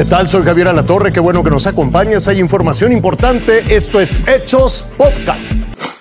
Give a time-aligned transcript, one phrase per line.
[0.00, 0.30] ¿Qué tal?
[0.30, 2.26] Soy Javier Alatorre, qué bueno que nos acompañas.
[2.26, 3.76] Hay información importante.
[3.76, 5.52] Esto es Hechos Podcast.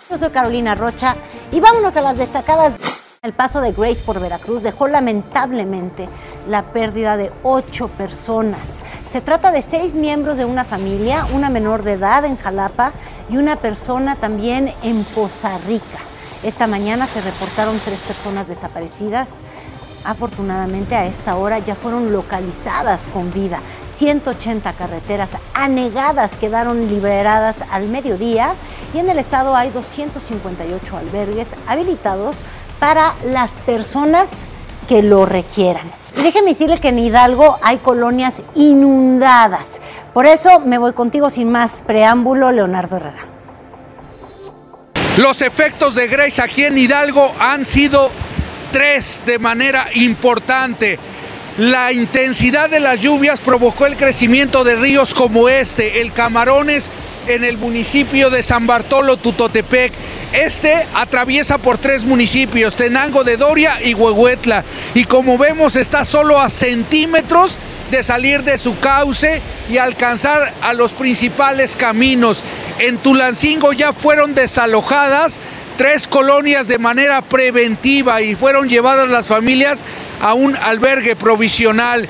[0.09, 1.18] Yo soy Carolina Rocha
[1.52, 2.71] y vámonos a las destacadas.
[3.21, 6.07] El paso de Grace por Veracruz dejó lamentablemente
[6.49, 8.85] la pérdida de ocho personas.
[9.09, 12.93] Se trata de seis miembros de una familia, una menor de edad en Jalapa
[13.30, 16.00] y una persona también en Poza Rica.
[16.41, 19.39] Esta mañana se reportaron tres personas desaparecidas.
[20.05, 23.59] Afortunadamente a esta hora ya fueron localizadas con vida.
[23.99, 28.53] 180 carreteras anegadas quedaron liberadas al mediodía
[28.94, 32.44] y en el estado hay 258 albergues habilitados
[32.80, 34.45] para las personas
[34.88, 35.91] que lo requieran.
[36.16, 39.81] Y déjeme decirle que en Hidalgo hay colonias inundadas.
[40.13, 43.25] Por eso me voy contigo sin más preámbulo, Leonardo Herrera.
[45.17, 48.09] Los efectos de Grace aquí en Hidalgo han sido
[48.72, 50.97] tres de manera importante.
[51.59, 56.89] La intensidad de las lluvias provocó el crecimiento de ríos como este, el Camarones
[57.27, 59.91] en el municipio de San Bartolo, Tutotepec.
[60.31, 64.63] Este atraviesa por tres municipios, Tenango de Doria y Huehuetla.
[64.93, 67.57] Y como vemos está solo a centímetros
[67.91, 72.41] de salir de su cauce y alcanzar a los principales caminos.
[72.80, 75.41] En Tulancingo ya fueron desalojadas
[75.80, 79.80] tres colonias de manera preventiva y fueron llevadas las familias
[80.19, 82.05] a un albergue provisional.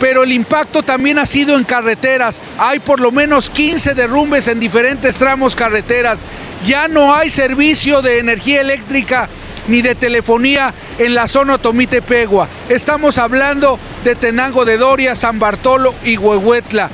[0.00, 2.42] Pero el impacto también ha sido en carreteras.
[2.58, 6.18] Hay por lo menos 15 derrumbes en diferentes tramos carreteras.
[6.66, 9.28] Ya no hay servicio de energía eléctrica
[9.68, 12.48] ni de telefonía en la zona Tomite-Pegua.
[12.68, 16.90] Estamos hablando de Tenango de Doria, San Bartolo y Huehuetla.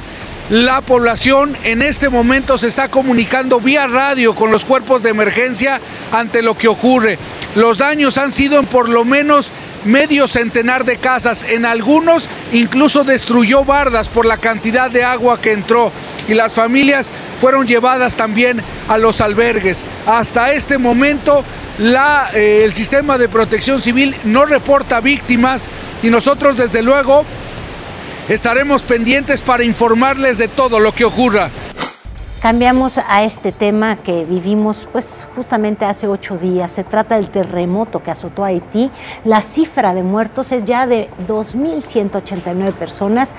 [0.51, 5.79] La población en este momento se está comunicando vía radio con los cuerpos de emergencia
[6.11, 7.19] ante lo que ocurre.
[7.55, 9.53] Los daños han sido en por lo menos
[9.85, 11.43] medio centenar de casas.
[11.43, 15.93] En algunos incluso destruyó bardas por la cantidad de agua que entró
[16.27, 17.11] y las familias
[17.43, 19.85] fueron llevadas también a los albergues.
[20.07, 21.45] Hasta este momento
[21.79, 25.69] eh, el sistema de protección civil no reporta víctimas
[26.03, 27.27] y nosotros desde luego
[28.29, 31.51] estaremos pendientes para informarles de todo lo que ocurra.
[32.41, 36.71] Cambiamos a este tema que vivimos pues justamente hace ocho días.
[36.71, 38.93] Se trata del terremoto que azotó Haití.
[39.25, 43.35] La cifra de muertos es ya de 2.189 personas.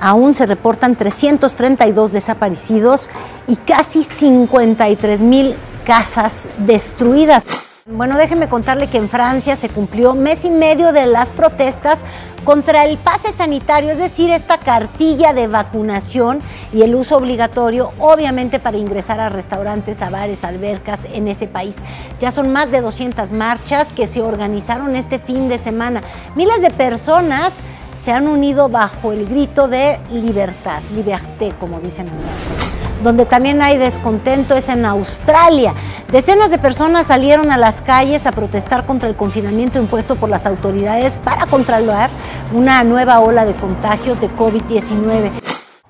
[0.00, 3.08] Aún se reportan 332 desaparecidos
[3.46, 7.46] y casi 53.000 casas destruidas.
[7.86, 12.04] Bueno, déjeme contarle que en Francia se cumplió mes y medio de las protestas
[12.44, 16.40] contra el pase sanitario, es decir, esta cartilla de vacunación
[16.74, 21.74] y el uso obligatorio, obviamente para ingresar a restaurantes, a bares, albercas en ese país.
[22.20, 26.02] Ya son más de 200 marchas que se organizaron este fin de semana.
[26.34, 27.62] Miles de personas
[27.98, 33.62] se han unido bajo el grito de libertad, liberté, como dicen en Francia donde también
[33.62, 35.74] hay descontento es en Australia.
[36.12, 40.46] Decenas de personas salieron a las calles a protestar contra el confinamiento impuesto por las
[40.46, 42.10] autoridades para controlar
[42.52, 45.30] una nueva ola de contagios de COVID-19.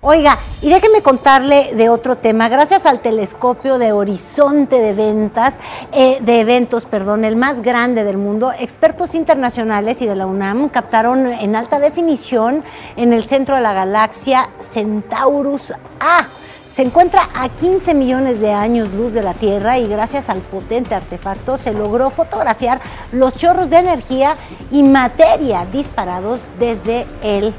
[0.02, 2.48] Oiga, y déjeme contarle de otro tema.
[2.48, 5.58] Gracias al telescopio de horizonte de ventas,
[5.92, 10.70] eh, de eventos, perdón, el más grande del mundo, expertos internacionales y de la UNAM
[10.70, 12.64] captaron en alta definición
[12.96, 16.28] en el centro de la galaxia Centaurus A
[16.70, 20.94] se encuentra a 15 millones de años luz de la Tierra y gracias al potente
[20.94, 22.80] artefacto se logró fotografiar
[23.12, 24.36] los chorros de energía
[24.70, 27.52] y materia disparados desde el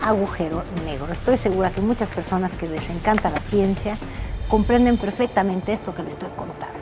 [0.00, 1.12] agujero negro.
[1.12, 3.98] Estoy segura que muchas personas que les encanta la ciencia
[4.48, 6.72] comprenden perfectamente esto que les estoy contando.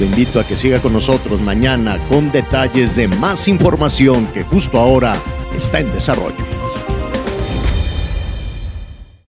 [0.00, 4.78] Lo invito a que siga con nosotros mañana con detalles de más información que justo
[4.78, 5.14] ahora
[5.54, 6.59] está en desarrollo.